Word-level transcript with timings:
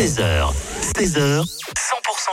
13h, 0.00 0.50
16h, 0.96 1.44
100% 1.44 1.44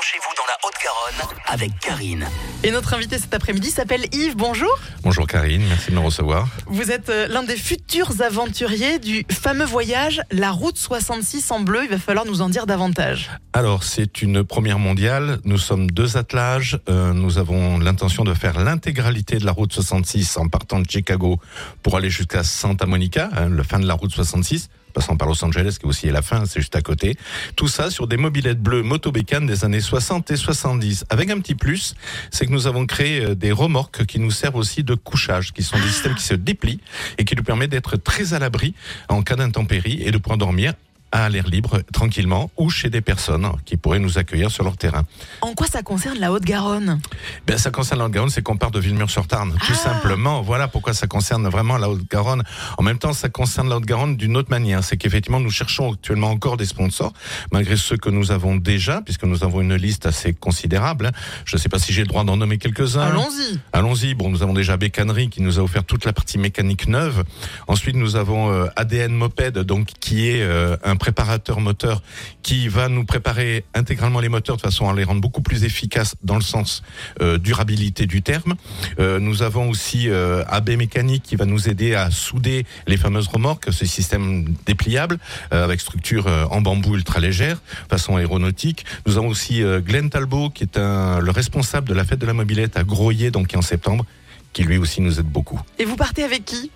chez 0.01 0.17
vous 0.19 0.33
dans 0.37 0.45
la 0.47 0.57
Haute-Garonne 0.63 1.37
avec 1.47 1.77
Karine. 1.81 2.25
Et 2.63 2.71
notre 2.71 2.95
invité 2.95 3.19
cet 3.19 3.33
après-midi 3.35 3.69
s'appelle 3.69 4.05
Yves. 4.11 4.35
Bonjour. 4.35 4.79
Bonjour 5.03 5.27
Karine, 5.27 5.61
merci 5.69 5.91
de 5.91 5.95
me 5.95 5.99
recevoir. 5.99 6.47
Vous 6.65 6.91
êtes 6.91 7.09
euh, 7.09 7.27
l'un 7.27 7.43
des 7.43 7.55
futurs 7.55 8.19
aventuriers 8.21 8.97
du 8.97 9.25
fameux 9.31 9.63
voyage 9.63 10.21
La 10.31 10.49
Route 10.49 10.75
66 10.75 11.51
en 11.51 11.59
bleu. 11.59 11.81
Il 11.83 11.89
va 11.89 11.99
falloir 11.99 12.25
nous 12.25 12.41
en 12.41 12.49
dire 12.49 12.65
davantage. 12.65 13.29
Alors, 13.53 13.83
c'est 13.83 14.23
une 14.23 14.43
première 14.43 14.79
mondiale. 14.79 15.39
Nous 15.45 15.59
sommes 15.59 15.91
deux 15.91 16.17
attelages. 16.17 16.79
Euh, 16.89 17.13
nous 17.13 17.37
avons 17.37 17.77
l'intention 17.77 18.23
de 18.23 18.33
faire 18.33 18.59
l'intégralité 18.59 19.37
de 19.37 19.45
la 19.45 19.51
route 19.51 19.71
66 19.71 20.37
en 20.37 20.47
partant 20.47 20.79
de 20.79 20.89
Chicago 20.89 21.39
pour 21.83 21.95
aller 21.95 22.09
jusqu'à 22.09 22.43
Santa 22.43 22.87
Monica, 22.87 23.29
hein, 23.37 23.49
le 23.49 23.61
fin 23.61 23.79
de 23.79 23.85
la 23.85 23.93
route 23.93 24.11
66 24.11 24.69
passant 24.97 25.15
par 25.15 25.27
Los 25.27 25.45
Angeles, 25.45 25.77
qui 25.79 25.85
aussi 25.85 26.07
est 26.07 26.11
la 26.11 26.23
fin, 26.23 26.47
c'est 26.47 26.59
juste 26.59 26.75
à 26.75 26.81
côté. 26.81 27.17
Tout 27.55 27.67
ça 27.67 27.91
sur 27.91 28.07
des 28.07 28.17
mobilettes 28.17 28.59
bleues 28.59 28.81
motobécanes 28.81 29.45
des 29.45 29.63
années 29.63 29.79
60 29.79 30.31
et 30.31 30.35
70. 30.35 31.05
Avec 31.11 31.29
un 31.29 31.39
petit 31.39 31.53
plus, 31.53 31.93
c'est 32.31 32.47
que 32.47 32.51
nous 32.51 32.56
avons 32.65 32.87
créé 32.87 33.23
euh, 33.23 33.35
des 33.35 33.51
remorques 33.51 34.05
qui 34.05 34.19
nous 34.19 34.31
servent 34.31 34.55
aussi 34.55 34.83
de 34.83 34.95
couchage, 34.95 35.53
qui 35.53 35.61
sont 35.61 35.77
des 35.77 35.87
systèmes 35.87 36.15
qui 36.15 36.23
se 36.23 36.33
déplient 36.33 36.79
et 37.19 37.25
qui 37.25 37.35
nous 37.35 37.43
permettent 37.43 37.69
d'être 37.69 37.97
très 37.97 38.33
à 38.33 38.39
l'abri 38.39 38.73
en 39.09 39.21
cas 39.21 39.35
d'intempérie 39.35 40.01
et 40.01 40.09
de 40.09 40.17
pouvoir 40.17 40.39
dormir 40.39 40.73
à 41.11 41.29
l'air 41.29 41.47
libre, 41.47 41.81
tranquillement, 41.93 42.51
ou 42.57 42.69
chez 42.69 42.89
des 42.89 43.01
personnes 43.01 43.47
qui 43.65 43.77
pourraient 43.77 43.99
nous 43.99 44.17
accueillir 44.17 44.51
sur 44.51 44.63
leur 44.63 44.77
terrain. 44.77 45.03
En 45.41 45.53
quoi 45.53 45.67
ça 45.67 45.81
concerne 45.81 46.19
la 46.19 46.31
Haute-Garonne? 46.31 46.99
Ben, 47.45 47.57
ça 47.57 47.71
concerne 47.71 47.99
la 47.99 48.05
Haute-Garonne, 48.05 48.29
c'est 48.29 48.41
qu'on 48.41 48.57
part 48.57 48.71
de 48.71 48.79
Villemur-sur-Tarn, 48.79 49.53
tout 49.53 49.73
Ah. 49.73 49.75
simplement. 49.75 50.41
Voilà 50.41 50.67
pourquoi 50.67 50.93
ça 50.93 51.07
concerne 51.07 51.47
vraiment 51.47 51.77
la 51.77 51.89
Haute-Garonne. 51.89 52.43
En 52.77 52.83
même 52.83 52.97
temps, 52.99 53.13
ça 53.13 53.29
concerne 53.29 53.69
la 53.69 53.77
Haute-Garonne 53.77 54.17
d'une 54.17 54.35
autre 54.35 54.49
manière. 54.49 54.83
C'est 54.83 54.97
qu'effectivement, 54.97 55.39
nous 55.39 55.49
cherchons 55.51 55.93
actuellement 55.93 56.29
encore 56.31 56.57
des 56.57 56.65
sponsors, 56.65 57.13
malgré 57.51 57.77
ceux 57.77 57.97
que 57.97 58.09
nous 58.09 58.31
avons 58.31 58.55
déjà, 58.57 59.01
puisque 59.01 59.23
nous 59.23 59.43
avons 59.43 59.61
une 59.61 59.75
liste 59.75 60.05
assez 60.05 60.33
considérable. 60.33 61.11
Je 61.45 61.55
ne 61.55 61.61
sais 61.61 61.69
pas 61.69 61.79
si 61.79 61.93
j'ai 61.93 62.01
le 62.01 62.07
droit 62.07 62.23
d'en 62.25 62.35
nommer 62.37 62.57
quelques-uns. 62.57 63.01
Allons-y. 63.01 63.59
Allons-y. 63.71 64.13
Bon, 64.13 64.29
nous 64.29 64.43
avons 64.43 64.53
déjà 64.53 64.75
Bécannerie 64.77 65.29
qui 65.29 65.41
nous 65.41 65.57
a 65.59 65.61
offert 65.63 65.83
toute 65.85 66.03
la 66.05 66.11
partie 66.13 66.37
mécanique 66.37 66.87
neuve. 66.87 67.23
Ensuite, 67.67 67.95
nous 67.95 68.15
avons 68.17 68.51
euh, 68.51 68.65
ADN 68.75 69.13
Moped, 69.13 69.57
donc 69.59 69.87
qui 69.99 70.27
est 70.27 70.41
euh, 70.41 70.75
un 70.83 70.96
préparateur 70.97 71.59
moteur 71.59 72.01
qui 72.43 72.67
va 72.67 72.89
nous 72.89 73.05
préparer 73.05 73.65
intégralement 73.73 74.19
les 74.19 74.29
moteurs 74.29 74.57
de 74.57 74.61
façon 74.61 74.89
à 74.89 74.93
les 74.93 75.03
rendre 75.03 75.21
beaucoup 75.21 75.41
plus 75.41 75.63
efficaces 75.63 76.15
dans 76.23 76.35
le 76.35 76.41
sens 76.41 76.83
euh, 77.21 77.37
durabilité 77.37 78.05
du 78.05 78.21
terme. 78.21 78.55
Euh, 78.99 79.19
nous 79.19 79.41
avons 79.41 79.69
aussi 79.69 80.09
euh, 80.09 80.43
AB 80.47 80.71
Mécanique 80.71 81.23
qui 81.23 81.35
va 81.35 81.45
nous 81.45 81.69
aider 81.69 81.95
à 81.95 82.11
souder 82.11 82.65
les 82.87 82.97
fameuses 82.97 83.27
remorques, 83.27 83.71
ce 83.71 83.85
système 83.85 84.53
dépliable 84.65 85.17
euh, 85.53 85.63
avec 85.63 85.81
structure 85.81 86.27
en 86.51 86.61
bambou 86.61 86.95
ultra 86.95 87.19
légère, 87.19 87.61
façon 87.89 88.17
aéronautique. 88.17 88.85
Nous 89.05 89.17
avons 89.17 89.27
aussi 89.27 89.61
Glenn 89.85 90.09
Talbot 90.09 90.49
qui 90.49 90.63
est 90.63 90.77
un, 90.77 91.19
le 91.19 91.31
responsable 91.31 91.87
de 91.87 91.93
la 91.93 92.03
fête 92.03 92.19
de 92.19 92.25
la 92.25 92.33
mobilette 92.33 92.77
à 92.77 92.83
Groyer, 92.83 93.31
donc 93.31 93.53
en 93.55 93.61
septembre 93.61 94.05
qui 94.53 94.63
lui 94.63 94.77
aussi 94.77 95.01
nous 95.01 95.19
aide 95.19 95.27
beaucoup. 95.27 95.61
Et 95.77 95.85
vous 95.85 95.95
partez 95.95 96.23
avec 96.23 96.45
qui? 96.45 96.71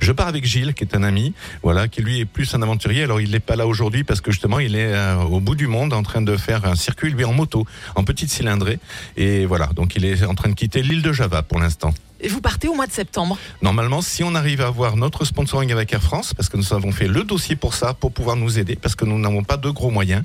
Je 0.00 0.12
pars 0.12 0.28
avec 0.28 0.44
Gilles, 0.44 0.74
qui 0.74 0.84
est 0.84 0.94
un 0.94 1.02
ami, 1.02 1.34
voilà, 1.62 1.88
qui 1.88 2.02
lui 2.02 2.20
est 2.20 2.24
plus 2.24 2.54
un 2.54 2.62
aventurier. 2.62 3.04
Alors 3.04 3.20
il 3.20 3.30
n'est 3.30 3.40
pas 3.40 3.56
là 3.56 3.66
aujourd'hui 3.66 4.04
parce 4.04 4.20
que 4.20 4.30
justement 4.30 4.58
il 4.58 4.76
est 4.76 4.92
euh, 4.92 5.16
au 5.22 5.40
bout 5.40 5.54
du 5.54 5.66
monde 5.66 5.92
en 5.92 6.02
train 6.02 6.22
de 6.22 6.36
faire 6.36 6.64
un 6.64 6.74
circuit 6.74 7.10
lui 7.10 7.24
en 7.24 7.32
moto, 7.32 7.66
en 7.94 8.04
petite 8.04 8.30
cylindrée, 8.30 8.78
et 9.16 9.46
voilà. 9.46 9.66
Donc 9.74 9.96
il 9.96 10.04
est 10.04 10.24
en 10.24 10.34
train 10.34 10.48
de 10.48 10.54
quitter 10.54 10.82
l'île 10.82 11.02
de 11.02 11.12
Java 11.12 11.42
pour 11.42 11.58
l'instant. 11.60 11.94
Et 12.20 12.28
vous 12.28 12.40
partez 12.40 12.68
au 12.68 12.74
mois 12.74 12.86
de 12.86 12.92
septembre. 12.92 13.36
Normalement, 13.60 14.00
si 14.00 14.24
on 14.24 14.34
arrive 14.34 14.62
à 14.62 14.68
avoir 14.68 14.96
notre 14.96 15.26
sponsoring 15.26 15.70
avec 15.72 15.92
Air 15.92 16.02
France, 16.02 16.32
parce 16.32 16.48
que 16.48 16.56
nous 16.56 16.72
avons 16.72 16.90
fait 16.90 17.06
le 17.06 17.22
dossier 17.22 17.54
pour 17.54 17.74
ça, 17.74 17.92
pour 17.92 18.12
pouvoir 18.12 18.36
nous 18.36 18.58
aider, 18.58 18.76
parce 18.76 18.94
que 18.94 19.04
nous 19.04 19.18
n'avons 19.18 19.44
pas 19.44 19.58
de 19.58 19.68
gros 19.68 19.90
moyens. 19.90 20.22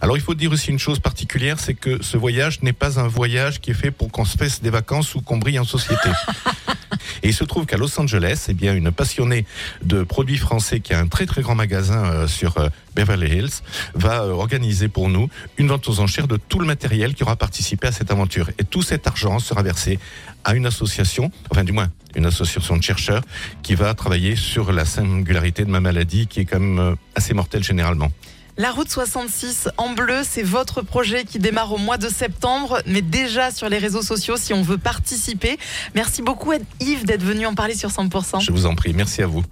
Alors 0.00 0.16
il 0.16 0.22
faut 0.22 0.34
dire 0.34 0.52
aussi 0.52 0.70
une 0.70 0.78
chose 0.78 1.00
particulière, 1.00 1.60
c'est 1.60 1.74
que 1.74 2.02
ce 2.02 2.16
voyage 2.16 2.62
n'est 2.62 2.72
pas 2.72 2.98
un 2.98 3.08
voyage 3.08 3.60
qui 3.60 3.72
est 3.72 3.74
fait 3.74 3.90
pour 3.90 4.10
qu'on 4.10 4.24
se 4.24 4.38
fasse 4.38 4.62
des 4.62 4.70
vacances 4.70 5.14
ou 5.14 5.20
qu'on 5.20 5.36
brille 5.36 5.58
en 5.58 5.64
société. 5.64 6.08
Et 7.24 7.28
il 7.28 7.34
se 7.34 7.42
trouve 7.42 7.64
qu'à 7.64 7.78
Los 7.78 7.98
Angeles, 7.98 8.44
eh 8.48 8.54
bien, 8.54 8.74
une 8.74 8.92
passionnée 8.92 9.46
de 9.82 10.02
produits 10.02 10.36
français 10.36 10.80
qui 10.80 10.92
a 10.92 11.00
un 11.00 11.06
très 11.06 11.24
très 11.24 11.40
grand 11.40 11.54
magasin 11.54 12.04
euh, 12.04 12.28
sur 12.28 12.58
euh, 12.58 12.68
Beverly 12.94 13.38
Hills 13.38 13.62
va 13.94 14.24
euh, 14.24 14.32
organiser 14.32 14.88
pour 14.88 15.08
nous 15.08 15.30
une 15.56 15.68
vente 15.68 15.88
aux 15.88 16.00
enchères 16.00 16.28
de 16.28 16.36
tout 16.36 16.58
le 16.58 16.66
matériel 16.66 17.14
qui 17.14 17.22
aura 17.22 17.36
participé 17.36 17.86
à 17.86 17.92
cette 17.92 18.10
aventure. 18.10 18.50
Et 18.58 18.64
tout 18.64 18.82
cet 18.82 19.06
argent 19.06 19.38
sera 19.38 19.62
versé 19.62 19.98
à 20.44 20.54
une 20.54 20.66
association, 20.66 21.32
enfin 21.50 21.64
du 21.64 21.72
moins 21.72 21.88
une 22.14 22.26
association 22.26 22.76
de 22.76 22.82
chercheurs 22.82 23.22
qui 23.62 23.74
va 23.74 23.94
travailler 23.94 24.36
sur 24.36 24.70
la 24.70 24.84
singularité 24.84 25.64
de 25.64 25.70
ma 25.70 25.80
maladie 25.80 26.26
qui 26.26 26.40
est 26.40 26.44
quand 26.44 26.60
même 26.60 26.96
assez 27.16 27.32
mortelle 27.32 27.64
généralement. 27.64 28.12
La 28.56 28.70
route 28.70 28.88
66 28.88 29.68
en 29.78 29.90
bleu, 29.90 30.20
c'est 30.22 30.44
votre 30.44 30.80
projet 30.80 31.24
qui 31.24 31.40
démarre 31.40 31.72
au 31.72 31.78
mois 31.78 31.98
de 31.98 32.08
septembre, 32.08 32.80
mais 32.86 33.02
déjà 33.02 33.50
sur 33.50 33.68
les 33.68 33.78
réseaux 33.78 34.02
sociaux 34.02 34.36
si 34.36 34.54
on 34.54 34.62
veut 34.62 34.78
participer. 34.78 35.58
Merci 35.96 36.22
beaucoup 36.22 36.52
Yves 36.78 37.04
d'être 37.04 37.24
venu 37.24 37.46
en 37.46 37.54
parler 37.54 37.74
sur 37.74 37.90
100%. 37.90 38.40
Je 38.40 38.52
vous 38.52 38.66
en 38.66 38.76
prie, 38.76 38.92
merci 38.94 39.22
à 39.22 39.26
vous. 39.26 39.42